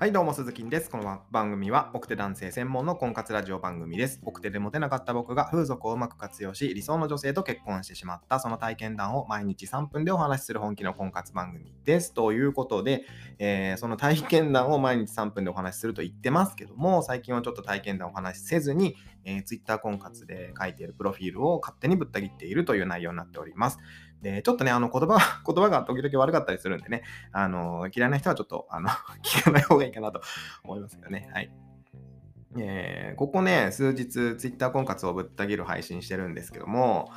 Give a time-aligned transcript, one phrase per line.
[0.00, 0.90] はい、どうも、鈴木です。
[0.90, 4.20] この番組は、奥手男性専門の婚活ラジオ番組です。
[4.22, 12.14] 奥手でモテなかった僕が風俗をうまく活用し、理想の女性と結婚してしまった、その体験談を毎日3分でお話しする本気の婚活番組です。
[12.14, 13.06] ということで、
[13.40, 18.94] えーその体験談を毎日3分でお話しすると言ってますけども、最近はちょっと体験談をお話しせずに、
[19.24, 23.78] えー、Twitter 婚活で書いているプロフィールを勝手にぶった切っているという内容になっております。
[24.22, 28.88] で、ちょっとね、あの言葉、 言葉が時々悪かったりするんでね、あの、嫌いな人はちょっと、あの、
[29.22, 30.20] 聞かない方がいいかなと
[30.64, 31.28] 思いますけどね。
[31.32, 31.50] はい。
[32.58, 37.10] えーここね、数日、Twitter 婚活をぶった切る配信してるんですけども、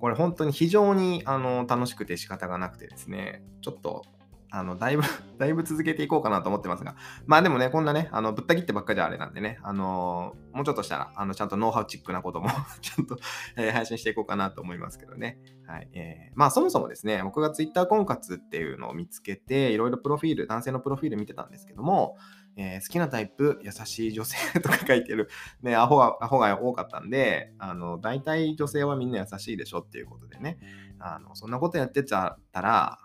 [0.00, 4.04] これ本当に非常にあの楽しくて仕方がなくてですね、ちょっと、
[4.50, 5.02] あの、だいぶ、
[5.38, 12.48] だいぶ続けていこうかなと思ってますが、まあでもね、こんなね、あの、ぶった切ってばっかじゃあれなんでね、あのもうちょっとしたら、あの、ちゃんとノウハウチックなことも
[12.80, 13.16] ちゃんと、
[13.56, 15.38] えー配信していこうかなと思いますけどね。
[15.66, 15.88] はい。
[15.92, 22.16] えーまあそもそもですね、僕が Twitter 婚活っていうのを見つけて、いろいろプロフィール、男性のプロフィール見てたんですけども、
[22.56, 25.28] えー好きなタイプ、優しい女性 とか書いてる、
[25.62, 30.58] ね、アホが、アホが多かったんで、あの、大体女性はみんな優しいでしょっていうことでね、
[30.98, 32.98] あの、そんなことやってちゃったら、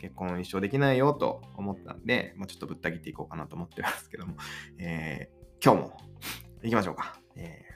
[0.00, 4.34] 結婚一生できないよと思ったんで、まあ、ちょっとぶった切っていこうかなと思ってますけども、
[4.78, 5.96] えー今日も
[6.62, 7.20] 行きましょうか。
[7.36, 7.70] えー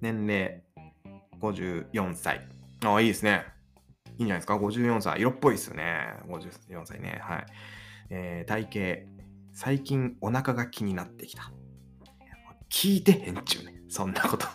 [0.00, 0.62] 年齢
[1.40, 2.40] 54歳。
[2.82, 3.44] ああ、いいですね。
[4.16, 5.20] いいんじゃないですか？54歳。
[5.20, 6.14] 色っぽいですよね。
[6.26, 7.18] 54歳ね。
[7.22, 7.46] はい。
[8.08, 9.20] えー体型。
[9.52, 11.52] 最近お腹が気になってきた。
[12.70, 13.82] 聞いてへんちゅうね。
[13.88, 14.46] そんなこと。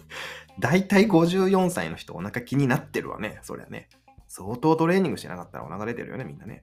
[0.58, 3.38] 大体54歳の人お腹気になってるわね。
[3.42, 3.88] そりゃね。
[4.30, 6.62] 相当トレーニングしてなかったらお腹出てるよね、みんなね。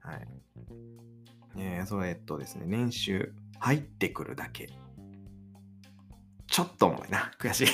[0.00, 0.28] はい。
[1.56, 4.68] えー、それとですね、年収入ってくるだけ。
[6.46, 7.32] ちょっと重いな。
[7.40, 7.68] 悔しい。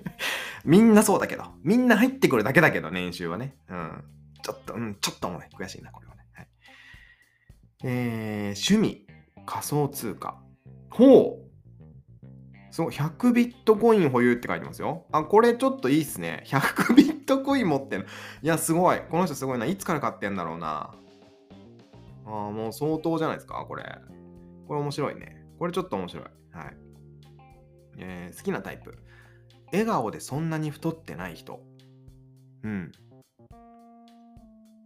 [0.66, 1.44] みんなそうだけど。
[1.62, 3.56] みんな入ってくるだけだけど、年収はね。
[3.68, 4.04] うん。
[4.42, 5.44] ちょっと、うん、ちょっと重い。
[5.54, 6.26] 悔しいな、これはね。
[6.34, 6.48] はい。
[7.82, 9.06] えー、趣味、
[9.46, 10.38] 仮想通貨。
[10.90, 11.46] ほう
[12.70, 15.06] そう、100ビットコイン保有って書いてますよ。
[15.12, 16.44] あ、これちょっといいっすね。
[16.46, 18.06] 100ビトコイン持ってんの。
[18.06, 18.08] い
[18.42, 19.00] や、すごい。
[19.10, 19.66] この人すごいな。
[19.66, 20.94] いつから買ってんだろうな。
[22.24, 23.84] あーもう相当じゃないですか、これ。
[24.66, 25.44] これ面白いね。
[25.58, 26.24] これちょっと面白い。
[26.24, 26.76] はい。
[27.98, 28.98] えー好きなタイプ。
[29.72, 31.60] 笑顔でそんなに太ってない人。
[32.62, 32.92] うん。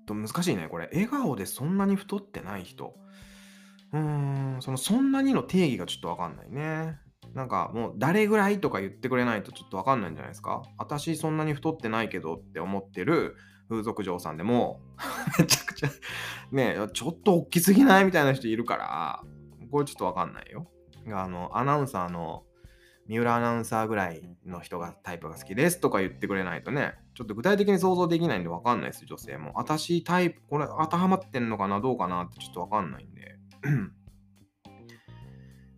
[0.06, 0.88] と難しいね、これ。
[0.92, 2.94] 笑顔でそんなに太ってない人。
[3.92, 6.98] うーん、そのそんなにの定義がちょっとわかんないね。
[7.34, 10.62] なんかもう誰ぐらいとか言ってくれないとちょっとわかんないんじゃないですか？
[10.78, 13.36] 私そんなに太ってないけどって思ってる
[13.68, 14.80] 風俗嬢さんでも
[15.38, 15.88] めちゃくちゃ
[16.50, 19.22] ねえちょっと大きすぎないみたいな人いるから
[19.70, 20.70] これちょっとわかんないよ。
[21.14, 22.44] あのアナウンサーの
[23.06, 29.52] 三浦アナウンサーぐらいの人がタイプが好きですとか言ってくれないとねちょっと具体的に想像できないんでわかんないです女性も。
[29.54, 31.80] 私タイプこれ当てはまってんのかな？
[31.80, 33.36] どうかなってちょっとわかんないんで。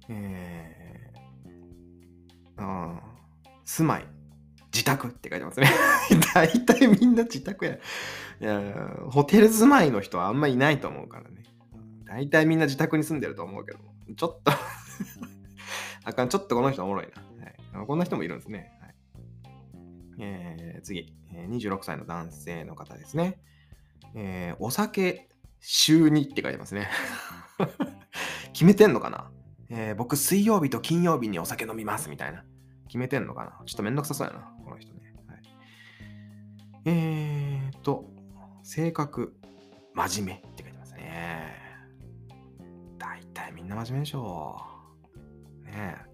[0.08, 0.81] えー、
[2.62, 4.06] あー住まい、
[4.72, 5.68] 自宅って書いてますね。
[6.34, 7.74] 大体みんな自宅や。
[7.74, 7.78] い
[8.40, 11.42] や、ホテル住まいの人はあんまいないと思うからね。
[12.04, 13.78] 大体みんな自宅に住んでると思うけど、
[14.16, 14.52] ちょっと
[16.04, 17.78] あかん、ちょっとこの人おもろいな。
[17.78, 18.72] はい、こんな人もいるんですね。
[18.80, 18.94] はい
[20.18, 23.40] えー次、えー26歳の男性の方ですね。
[24.14, 25.28] えーお酒
[25.60, 26.88] 週2って書いてますね。
[28.52, 29.30] 決めてんのかな、
[29.70, 32.44] えー僕、水曜日と金曜日にお酒飲みますみたいな。
[32.92, 33.52] 決めてんのかな？
[33.64, 35.14] ちょっとめんどくさそうやな、この人ね。
[35.26, 35.38] はい、
[36.84, 38.04] えーと、
[38.62, 39.34] 性格、
[39.94, 41.56] 真面目って書いてますね。
[42.98, 44.60] 大体みんな真面目でしょ
[45.62, 45.64] う。
[45.64, 46.12] ねえ。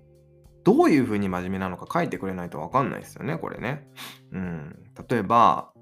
[0.62, 3.88] どういう風に真面目なのか書いてくれないとわかんないですよね、これね。
[4.31, 4.84] うん。
[5.09, 5.72] 例えば、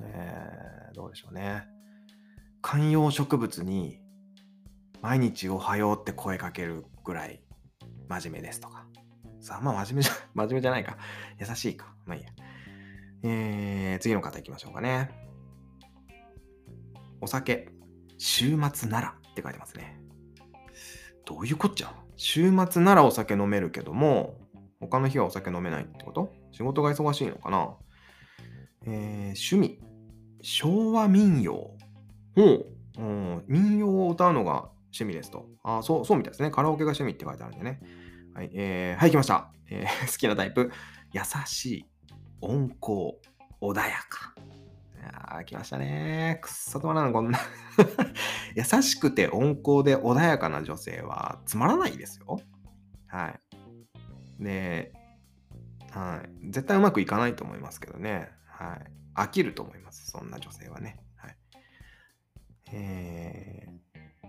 [0.00, 1.64] えー、どうでしょうね。
[2.62, 4.00] 観葉植物に
[5.02, 7.42] 毎日おはようって声かけるぐらい
[8.08, 8.86] 真面目ですとか。
[9.44, 10.96] さあ、まあ真面目じゃ、 真面目じゃないか。
[11.38, 11.94] 優しいか。
[12.06, 12.30] まあいいや。
[13.24, 15.10] えー、次の方行きましょうかね。
[17.20, 17.68] お酒、
[18.16, 20.00] 週末ならって書いてますね。
[21.26, 21.94] どういうこっちゃ？
[22.16, 24.40] 週末ならお酒飲めるけども、
[24.80, 26.32] 他の日はお酒飲めないってこと？
[26.52, 27.76] 仕事が忙しいのかな？
[28.86, 29.78] えー、趣味、
[30.40, 31.76] 昭和民謡。
[32.34, 32.66] ほう、
[32.96, 35.50] うん、民謡を歌うのが趣味ですと。
[35.62, 36.50] あ、そう、そうみたいですね。
[36.50, 37.80] カラオケが趣味って書いてあるんでね。
[38.34, 39.48] はい、えー、はい、来ました。
[39.70, 40.72] えー 好きなタイプ。
[41.12, 41.86] 優しい、
[42.40, 43.20] 温厚、
[43.60, 44.34] 穏やか。
[44.98, 46.40] いやー来ましたね。
[46.42, 47.38] くっそとまらん、こんな。
[48.56, 52.40] 優しくて温厚で穏やかな女性はつまらないですよ。
[53.06, 54.42] はい。
[54.42, 54.92] で、
[55.92, 56.50] はい。
[56.50, 58.30] 絶対うまくいかないと思いますけどね。
[58.46, 58.90] はい。
[59.14, 60.10] 飽きると思います。
[60.10, 60.98] そんな女性はね。
[61.14, 61.36] はい。
[62.72, 63.63] えー、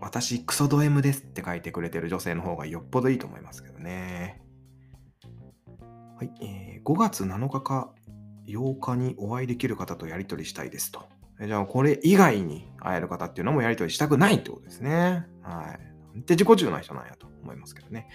[0.06, 4.40] 私クソド M ですって書いてくれてる女性の方がよっぽどいいと思いますけどね。
[6.16, 7.90] はい、えー、5月7日か
[8.48, 11.08] 8日にお会いできる方とやり取りしたいですと。
[11.42, 15.26] じゃあ、これ以外に会える方っていうのもやり取りしたくないってことですね。
[15.42, 15.76] は
[16.16, 16.20] い。
[16.22, 18.08] で、自己中な人なんやと思いますけどね。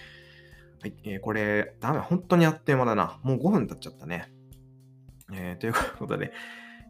[0.81, 3.19] はい、えー、これ、ダメ、本当にあっという間だな。
[3.23, 4.31] もう5分経っちゃったね。
[5.33, 6.31] えー、ということで、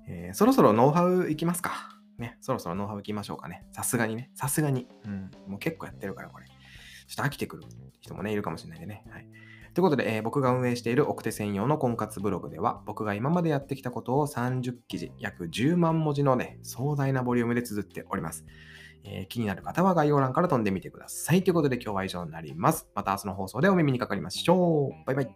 [0.08, 1.90] えー、そろそろノウハウいきますか。
[2.22, 3.66] ね、そろそろノウハウいきましょうかね。
[3.74, 4.30] さすがにね。
[4.36, 4.88] さすがに。
[5.06, 5.32] うん。
[5.48, 6.46] もう結構やってるから、これ。
[6.46, 6.54] ちょ
[7.14, 7.64] っと飽きてくる
[8.00, 9.04] 人もね、いるかもしれないんでね。
[9.10, 9.28] はい。
[9.74, 18.46] ということで、えー、僕が運営している奥手専用の婚活ブログでは、僕が今までやってきたことを30記事、約10万文字のね、壮大なボリュームで綴っております。
[19.04, 21.44] えー、気になる方は概要欄から飛んでみてください。
[21.44, 22.88] ということで今日は以上になります。
[22.94, 25.06] また明日の放送でお耳にかかりましょう。
[25.06, 25.36] バイバイ。